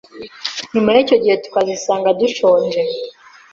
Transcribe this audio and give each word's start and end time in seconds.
nyuma 0.73 0.89
y'icyo 0.95 1.17
gihe 1.23 1.35
tukazisanga 1.43 2.09
dushonje. 2.19 2.81